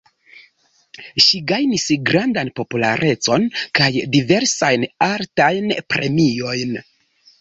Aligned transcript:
Ŝi 1.25 1.41
gajnis 1.51 1.85
grandan 2.11 2.49
popularecon 2.61 3.45
kaj 3.81 3.91
diversajn 4.17 4.87
altajn 5.13 5.71
premiojn. 5.95 6.79